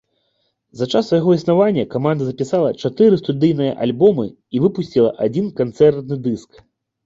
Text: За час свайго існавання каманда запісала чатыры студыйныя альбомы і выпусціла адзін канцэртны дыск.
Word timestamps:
За 0.79 0.85
час 0.93 1.09
свайго 1.11 1.35
існавання 1.39 1.83
каманда 1.93 2.23
запісала 2.31 2.71
чатыры 2.81 3.21
студыйныя 3.23 3.77
альбомы 3.87 4.27
і 4.33 4.57
выпусціла 4.67 5.15
адзін 5.31 5.45
канцэртны 5.65 6.23
дыск. 6.29 6.51